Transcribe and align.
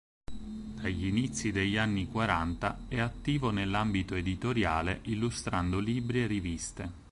Dagli 0.81 1.05
inizi 1.05 1.51
degli 1.51 1.77
anni 1.77 2.07
quaranta, 2.07 2.85
è 2.87 2.99
attivo 2.99 3.51
nell'ambito 3.51 4.15
editoriale, 4.15 5.01
illustrando 5.03 5.77
libri 5.77 6.23
e 6.23 6.25
riviste. 6.25 6.91